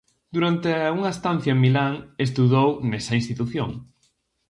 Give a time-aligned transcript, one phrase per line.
[0.35, 1.93] Durante unha estancia en Milán
[2.27, 3.69] estudou nesa institución.